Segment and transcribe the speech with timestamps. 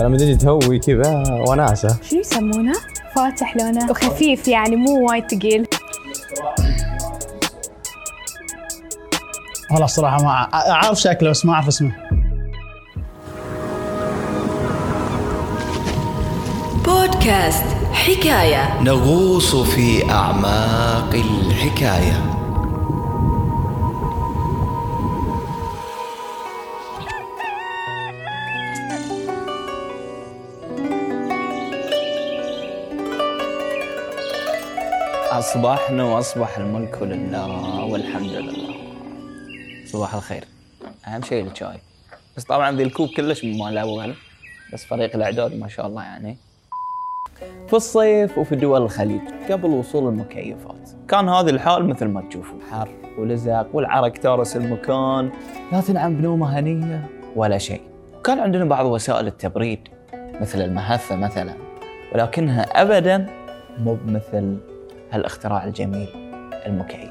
[0.00, 2.72] لما تجي تهوي كذا وناسه شنو يسمونه؟
[3.16, 3.90] فاتح لونه.
[3.90, 5.66] وخفيف يعني مو وايد ثقيل.
[9.70, 11.92] والله الصراحة ما أعرف شكله بس ما أعرف اسمه.
[16.84, 18.82] بودكاست حكاية.
[18.82, 22.31] نغوص في أعماق الحكاية.
[35.52, 38.74] أصبحنا وأصبح الملك لله والحمد لله.
[39.86, 40.44] صباح الخير.
[41.06, 41.76] أهم شيء الشاي.
[42.36, 44.14] بس طبعا ذي الكوب كلش مال الأول
[44.72, 46.36] بس فريق الإعداد ما شاء الله يعني.
[47.68, 49.20] في الصيف وفي دول الخليج
[49.50, 50.90] قبل وصول المكيفات.
[51.08, 55.30] كان هذا الحال مثل ما تشوفوا حر ولزق والعرق تارس المكان.
[55.72, 57.80] لا تنعم بنومة هنية ولا شيء.
[58.24, 61.54] كان عندنا بعض وسائل التبريد مثل المهثة مثلا
[62.14, 63.26] ولكنها أبدا
[63.78, 64.71] مو بمثل
[65.12, 66.08] هالاختراع الجميل
[66.66, 67.10] المكيف.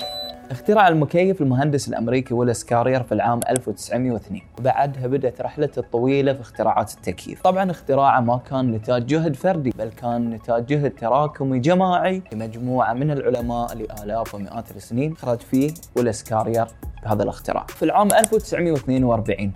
[0.51, 6.93] اخترع المكيف المهندس الأمريكي ويلس كارير في العام 1902 وبعدها بدأت رحلته الطويلة في اختراعات
[6.93, 7.41] التكييف.
[7.41, 13.11] طبعا اختراعه ما كان نتاج جهد فردي بل كان نتاج جهد تراكمي جماعي لمجموعة من
[13.11, 15.15] العلماء لآلاف ومئات السنين.
[15.15, 16.65] خرج فيه ويلس كارير
[17.03, 17.65] بهذا الاختراع.
[17.65, 19.51] في العام 1942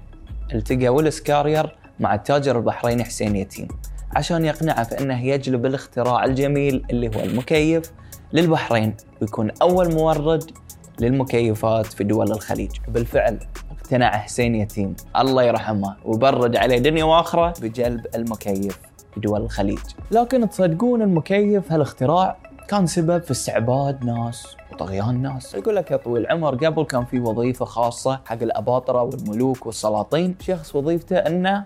[0.54, 3.68] التقى ويلس كارير مع التاجر البحريني حسين يتيم
[4.16, 7.92] عشان يقنعه فإنه يجلب الاختراع الجميل اللي هو المكيف
[8.36, 10.52] للبحرين ويكون أول مورد
[11.00, 12.72] للمكيفات في دول الخليج.
[12.88, 13.40] بالفعل
[13.72, 14.96] اقتنع حسين يتيم.
[15.18, 18.80] الله يرحمه وبرد عليه دنيا وآخرة بجلب المكيف
[19.14, 19.80] في دول الخليج.
[20.12, 25.56] لكن تصدقون المكيف هالاختراع كان سبب في استعباد ناس وطغيان ناس.
[25.56, 30.36] يقول لك يا طويل العمر قبل كان في وظيفة خاصة حق الأباطرة والملوك والسلاطين.
[30.40, 31.66] شخص وظيفته أنه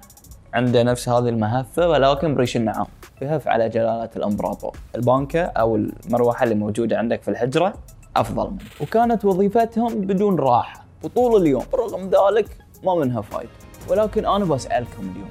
[0.53, 2.85] عنده نفس هذه المهفة ولكن بريش النعام
[3.21, 7.73] يهف على جلالة الإمبراطور البانكة أو المروحة اللي موجودة عندك في الحجرة
[8.15, 8.59] أفضل منه.
[8.81, 10.85] وكانت وظيفتهم بدون راحة.
[11.03, 12.47] وطول اليوم رغم ذلك
[12.83, 13.49] ما منها فايدة.
[13.89, 15.29] ولكن أنا بسألكم اليوم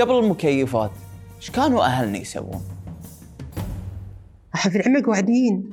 [0.00, 0.90] قبل المكيفات
[1.36, 2.60] إيش كانوا أهلنا يسوون؟
[4.54, 5.70] في العمق واحدين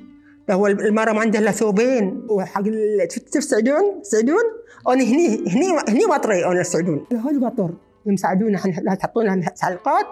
[0.52, 2.28] هو المرأة ما عندها إلا ثوبين.
[2.30, 4.44] وحق ال- تسعدون
[4.88, 7.70] أنا هني هني هني وطري أنا السعدون هذا وطر
[8.06, 10.06] يساعدونا إحنا لا تحطون لنا حلقات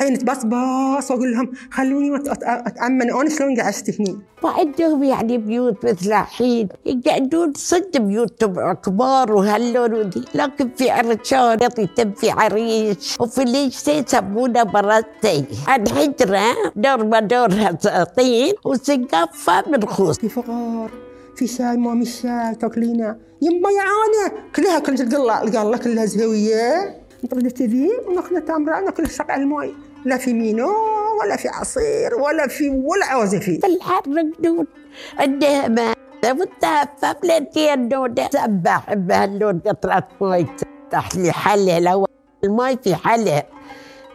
[0.00, 4.18] عيني تبصبص واقول لهم خلوني اتامن أنا شلون قعدت هني.
[4.42, 12.12] وعندهم يعني بيوت مثل الحين يقعدون صد بيوتهم كبار وهاللون ودي لكن في عرشان يتم
[12.12, 16.42] في عريش وفي ليش يسمونه برتي الحجرة
[16.76, 17.72] دور ما دورها
[18.04, 20.90] طين وسقفها من خوص في فقار
[21.36, 26.99] في شاي ما مش شاي تاكلينا يما يعانة كلها كل القلة القلة كلها زهوية.
[27.24, 30.68] نطردت ذي وناكل تمرة ناكل شقع الماي لا في مينو
[31.20, 34.02] ولا في عصير ولا في ولا عوزة فيه في الحر
[34.38, 34.66] قدود
[35.20, 35.94] الدهمة
[36.24, 42.06] والتهفف لين نودة سبح بهاللون قطرة ماي تفتح لي حلة لو
[42.44, 43.42] الماي في حلة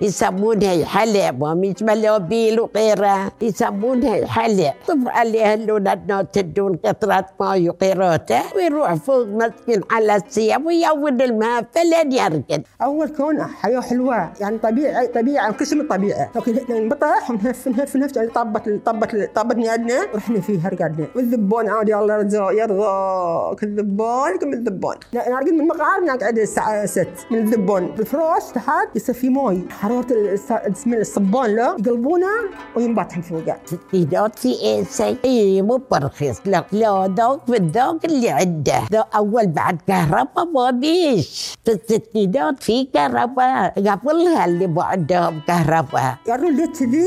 [0.02, 8.42] يسمونها ما مش ملوبيل وغيرها يسمونها حلة طفوا عليها اللون النوت تدون قطرة ماي وقيروته
[8.56, 15.08] ويروح فوق مسكين على السيم ويون الماء فلين يرقد أول كون حياة حلوة يعني طبيعي
[15.08, 21.08] طبيعة من الطبيعة لكن نبطح ونهف نهف نهف طبت طبت طبت نيادنا رحنا فيها رقدنا
[21.16, 27.08] والذبان عادي الله يرضى يرضاك الذبان كم الذبان لا نرقد من المقعد نقعد الساعة 6
[27.32, 32.28] من الذبان الفراش تحت يصير في ماي حرارة الس- اسم الصبان لا يقلبونه
[32.76, 33.58] وينبطحن فوقه.
[33.66, 36.38] ستينات في ايسي اي مو برخيص.
[36.46, 38.82] لا لا ذوق في الذوق اللي عنده.
[39.16, 41.56] أول بعد كهرباء ما بيش.
[41.66, 43.74] في الستينات في كهرباء.
[43.90, 46.16] قبلها اللي مو عندهم كهرباء.
[46.28, 47.06] قالوا ليت ذي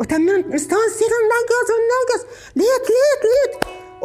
[0.00, 2.22] وتمن مستانسين وننقص وننقص
[2.56, 3.54] ليت ليت ليت.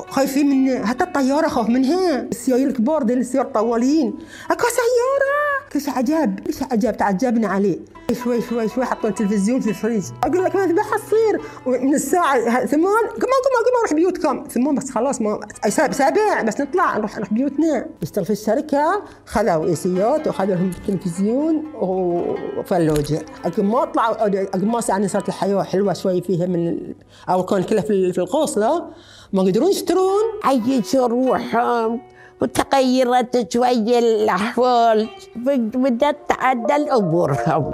[0.10, 4.14] خايفين من حتى الطيارة خاف منها السيايير الكبار دي السيارة طوالين
[4.52, 5.41] أكو سيارة.
[5.78, 7.80] شيء عجاب؟ شيء عجاب؟ تعجبنا عليه.
[8.24, 10.04] شوي شوي شوي حطوا التلفزيون في الفريج.
[10.24, 14.90] أقول لك ما ذبح تصير من الساعة ثمان كمان كمان كمان نروح بيوتكم ثمان بس
[14.90, 15.40] خلاص ما
[15.70, 17.86] سابع بس نطلع نروح نروح بيوتنا.
[18.02, 19.04] اشتغل في الشركة.
[19.26, 23.26] خذوا ايسيات وخذوا لهم التلفزيون وفلوجة.
[23.46, 26.94] لكن ما طلعوا ما يعني صارت الحياة حلوة شوي فيها من
[27.30, 28.90] أو كان كلها في القوصلة.
[29.34, 30.24] ما قدرون يشترون.
[30.44, 32.02] عيشوا روحهم
[32.42, 35.10] وتغيرت شوي الأحوال.
[35.76, 37.72] بدأت تعدل أمورهم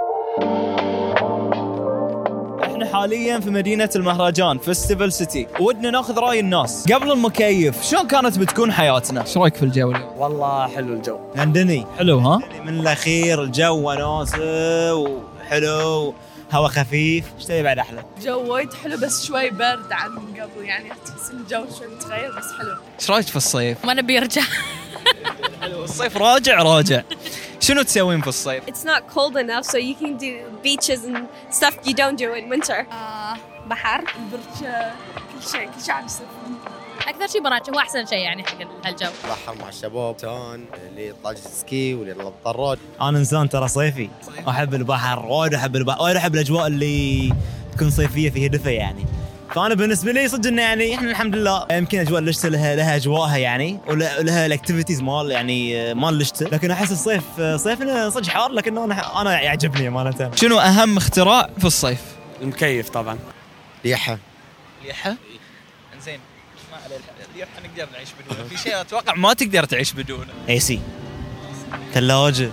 [2.62, 6.92] إحنا حاليا في مدينة المهرجان فيستيفال سيتي ودنا ناخذ رأي الناس.
[6.92, 11.18] قبل المكيف شلون كانت بتكون حياتنا؟ إيش رأيك في الجو؟ اليوم؟ والله حلو الجو.
[11.36, 11.86] عندني.
[11.98, 16.14] حلو ها؟ من الأخير الجو وناسه وحلو
[16.50, 20.88] هواء خفيف إيش تبي بعد أحلى؟ جو وايد حلو بس شوي برد عن قبل يعني
[20.88, 24.42] تحس الجو شوي متغير بس حلو إيش رأيك في الصيف؟ ما نبي يرجع
[25.60, 27.02] حلو الصيف راجع راجع
[27.60, 31.18] شنو تسوين في الصيف؟ It's not cold enough, so you can do beaches and
[31.50, 32.86] stuff you don't do in winter.
[33.66, 36.26] بحر البركة كل شيء كل شيء عم يصير
[37.08, 38.56] أكثر شيء براجع هو أحسن شيء يعني حق
[38.86, 39.06] هالجو.
[39.28, 44.08] بحر مع الشباب تون اللي يطلع سكي واللي يطلع بالطراد أنا إنسان ترى صيفي
[44.48, 47.32] أحب البحر وايد أحب البحر وايد أحب الأجواء اللي
[47.76, 49.04] تكون صيفية فيها دفء يعني.
[49.54, 53.36] فأنا بالنسبة لي صدق إنه يعني إحنا الحمد لله يمكن أجواء الشتاء لها لها أجواءها
[53.36, 57.24] يعني وله- ولها ال activities مال يعني مال الشتاء لكن أحس الصيف
[57.56, 62.00] صيفنا صدق حار لكن أنا أنا يعجبني امانه شنو أهم اختراع في الصيف؟
[62.42, 63.18] المكيف طبعا.
[63.84, 64.18] ريحه
[64.84, 65.14] ريحه؟
[67.38, 70.32] زين ما عليه الريحه نقدر نعيش بدونه، في شيء أتوقع ما تقدر تعيش بدونه.
[70.48, 70.80] AC.
[71.94, 72.50] ثلاجة.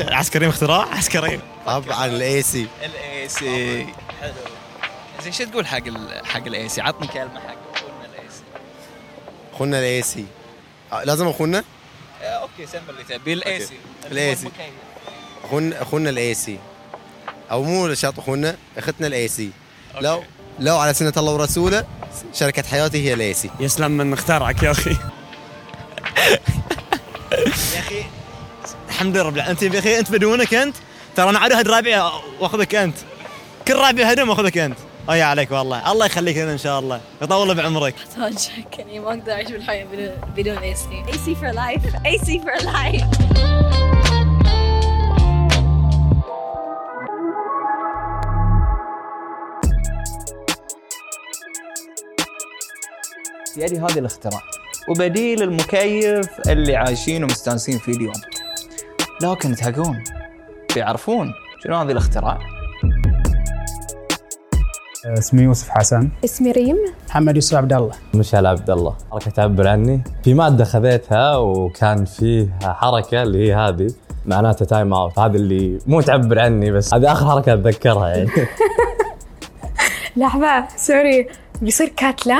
[0.00, 3.86] عسكريين اختراع؟ عسكريين طبعا الاي سي الاي سي
[4.20, 4.32] حلو.
[5.22, 8.42] زين شو تقول حق ال حق ال AC؟ عطني كلمة حق أخونا ال AC.
[9.54, 10.26] أخونا ال AC
[11.04, 11.64] لازم أخونا؟
[12.22, 13.74] okay سمي اللي تبي الاي سي.
[14.06, 14.48] الاي سي
[15.44, 16.58] اخونا أخونا ال AC
[17.50, 19.50] أو مو شرط أخونا أختنا ال AC
[20.00, 20.24] لو
[20.58, 21.86] لو على سنة الله ورسوله
[22.34, 24.96] شركة حياتي هي ال AC يسلم من اخترعك يا أخي.
[27.32, 28.04] يا أخي
[28.88, 30.76] الحمد لله رب أنت يا أخي أنت بدونك أنت؟
[31.16, 32.96] ترى أنا عاد رابعة واخذك أنت.
[33.68, 34.78] كل رابعة هدم واخذك أنت.
[35.10, 35.92] أي عليك والله.
[35.92, 37.00] الله يخليك لنا إن شاء الله.
[37.22, 37.94] يطول بعمرك.
[37.98, 38.48] احتاج
[38.78, 41.94] يعني ما أقدر أعيش بالحياة بدون بدون اي سي AC for life.
[42.06, 43.25] AC for life.
[53.58, 54.40] يدي هذه الاختراع.
[54.88, 58.14] وبديل المكيف اللي عايشين ومستانسين فيه اليوم.
[59.22, 60.04] لكن تهقون
[60.74, 61.32] بيعرفون
[61.64, 62.38] شنو هذه الاختراع؟
[65.18, 66.08] اسمي يوسف حسن.
[66.24, 66.76] اسمي ريم.
[67.08, 67.92] محمد يوسف عبد الله.
[68.14, 68.94] مشعل عبد الله.
[69.10, 70.02] حركة تعبر عني.
[70.24, 73.90] في مادة خذيتها وكان فيها حركة اللي هي هذه
[74.26, 78.30] معناتها time out هذه اللي مو تعبر عني بس هذه آخر حركة أتذكرها يعني.
[80.16, 81.28] لحظة sorry.
[81.62, 82.38] بيصير كاتلة؟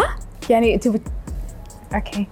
[0.50, 1.00] يعني تبي
[1.94, 2.26] okay.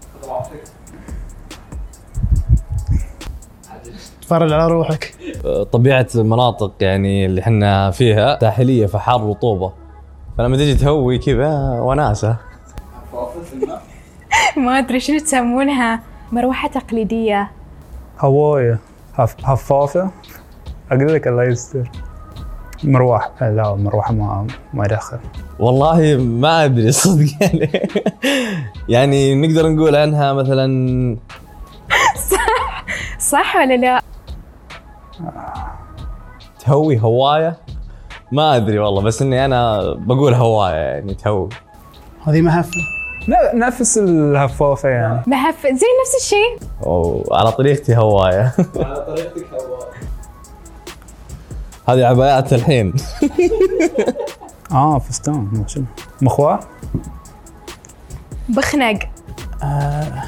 [4.22, 5.14] تفرج على روحك.
[5.72, 9.72] طبيعة المناطق يعني اللي إحنا فيها ساحلية فحر رطوبة.
[10.38, 12.36] فلما تجي تهوي كذا وناسة.
[14.56, 16.00] ما أدري شنو تسمونها.
[16.32, 17.50] مروحة تقليدية.
[18.20, 18.78] هواية.
[19.14, 19.36] هف...
[19.44, 20.10] هفافة.
[20.90, 21.90] أقول لك الله يستر.
[22.84, 23.30] مروح.
[23.40, 25.18] لا مروحة ما ما يدخل
[25.58, 27.70] والله ما أدري صدق يعني.
[28.88, 31.16] يعني نقدر نقول عنها مثلا
[32.30, 32.84] صح
[33.32, 34.00] صح ولا لا؟
[36.64, 37.56] تهوي هواية؟
[38.32, 41.48] ما أدري والله بس إني أنا بقول هواية يعني تهوي.
[42.26, 42.70] هذه مهفه
[43.54, 45.22] نفس الهفافه يعني.
[45.26, 46.68] مهف زي نفس الشيء.
[46.82, 48.52] وعلى طريقتي هواية.
[48.76, 49.93] على طريقتك هواء
[51.88, 52.94] هذه عبايات الحين.
[54.72, 55.64] آه فستان
[56.22, 56.60] مخواه
[58.48, 58.98] بخنق.
[59.62, 60.22] آه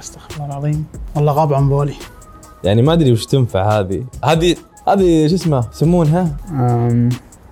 [0.00, 0.86] استغفر الله العظيم.
[1.14, 1.94] والله غاب عن بالي.
[2.64, 4.04] يعني ما أدري وش تنفع هذه.
[4.24, 4.56] هذه
[4.88, 6.36] هذه شو اسمه يسمونها؟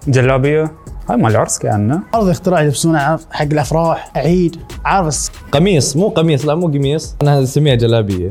[0.09, 0.73] جلابية.
[1.11, 2.03] هاي مال العرس كأنه.
[2.15, 7.15] هذا اختراع يلبسونه حق الأفراح عيد عارف بس قميص مو قميص لا مو قميص.
[7.23, 8.31] أنا نسميها جلابية.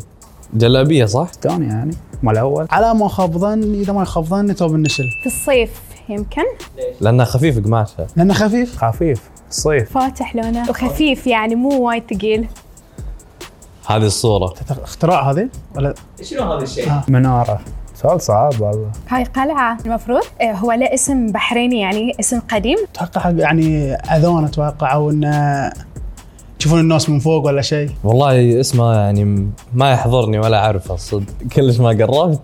[0.53, 4.75] جلابية صح؟ فستان يعني مال الأول على ما خاب ظن إذا ما خاب ظن توب
[4.75, 5.03] النشل.
[5.21, 6.43] في الصيف يمكن؟
[7.01, 8.07] لأنها خفيف قماشها.
[8.15, 9.21] لأنه خفيف؟ خفيف.
[9.49, 10.69] الصيف فاتح لونه.
[10.69, 12.47] وخفيف يعني مو وايد ثقيل.
[13.87, 14.53] هذه الصورة.
[14.83, 17.59] اختراع هذه؟ ولا؟ شنو هذا الشيء؟ منارة.
[17.95, 18.91] سؤال صعب والله.
[19.09, 20.21] هاي قلعة المفروض.
[20.41, 22.77] إيه، هو له اسم بحريني يعني اسم قديم.
[22.95, 25.71] أتوقع حق يعني اذان أتوقع أو إنه
[26.63, 31.79] يشوفون الناس من فوق ولا شيء؟ والله اسمه يعني ما يحضرني ولا أعرفه الصدق كلش
[31.79, 32.39] ما قربت.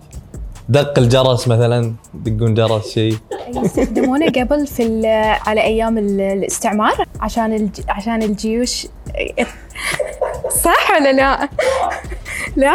[0.68, 1.92] دق الجرس مثلا
[2.26, 3.16] يدقون جرس شيء
[3.64, 5.06] يستخدمونه قبل في ال-
[5.46, 7.80] على أيام ال- الاستعمار؟ عشان الج...
[7.88, 8.86] عشان الجيوش.
[10.62, 11.48] صح ولا لا؟
[12.56, 12.74] لا.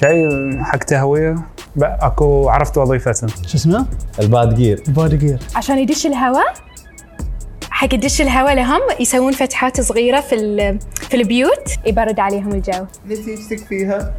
[0.00, 0.28] شيء
[0.62, 1.34] حق تهوية؟
[1.82, 3.26] أكو عرفت وظيفته.
[3.46, 3.86] شو اسمه؟
[4.20, 4.82] الباد جير.
[4.88, 5.38] الباد جير.
[5.54, 6.54] عشان يدش الهواء؟
[7.76, 12.84] حق يدش الهواء لهم يسوون فتحات صغيرة في ال- في البيوت يبرد عليهم الجو.
[13.06, 14.14] نتيجتك فيها؟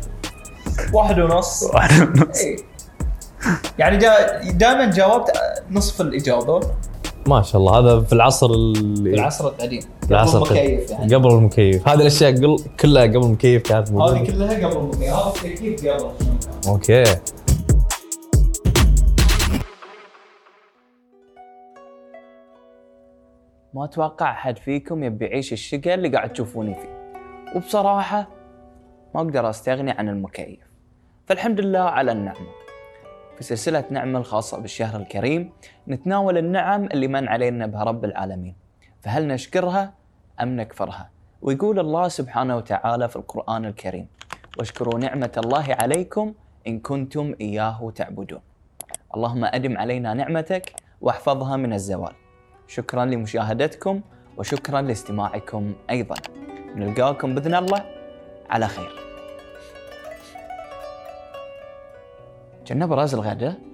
[0.94, 1.64] واحد ونص.
[1.64, 2.38] واحد ونص.
[2.42, 2.56] إي.
[3.80, 5.32] يعني جا دائما جاوبت
[5.72, 6.60] نصف الإجابة.
[7.28, 9.82] ما شاء الله هذا في العصر اللي في العصر القديم.
[10.02, 10.90] في العصر قبل المكيف.
[10.92, 11.16] يعني.
[11.16, 11.88] قبل المكيف.
[11.88, 12.64] هذه الأشياء قل...
[12.80, 14.18] كلها قبل المكيف كانت موجودة.
[14.20, 15.04] هذه كلها قبل المكيف.
[15.14, 16.10] هذا التكييف قبل.
[16.68, 17.04] okay.
[23.74, 27.14] ما أتوقع أحد فيكم يبي يعيش الشقة اللي قاعد تشوفوني فيه.
[27.56, 28.28] وبصراحة
[29.16, 30.60] ما أقدر أستغني عن المكيف.
[31.26, 32.48] فالحمد لله على النعمة.
[33.38, 35.52] في سلسلة نعمة الخاصة بالشهر الكريم
[35.88, 38.56] نتناول النعم اللي من علينا بها رب العالمين.
[39.02, 39.94] فهل نشكرها
[40.42, 41.10] أم نكفرها؟
[41.42, 44.08] ويقول الله سبحانه وتعالى في القرآن الكريم
[44.58, 46.34] واشكروا نعمة الله عليكم
[46.68, 48.42] إن كنتم إياه تعبدون.
[49.16, 52.14] اللهم أدم علينا نعمتك واحفظها من الزوال.
[52.68, 54.02] شكرا لمشاهدتكم
[54.38, 56.16] وشكرا لاستماعكم أيضا.
[56.76, 57.86] نلقاكم بإذن الله.
[58.50, 58.92] على خير.
[62.68, 63.67] جنب راس الغداء